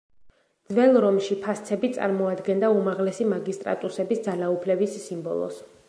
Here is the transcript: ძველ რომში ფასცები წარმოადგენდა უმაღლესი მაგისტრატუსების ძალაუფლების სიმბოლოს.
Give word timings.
ძველ 0.71 0.95
რომში 1.03 1.37
ფასცები 1.43 1.91
წარმოადგენდა 1.99 2.73
უმაღლესი 2.79 3.29
მაგისტრატუსების 3.35 4.25
ძალაუფლების 4.31 4.99
სიმბოლოს. 5.07 5.67